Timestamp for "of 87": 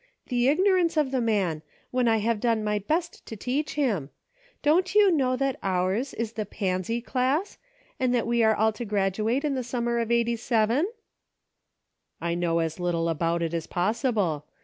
9.99-10.87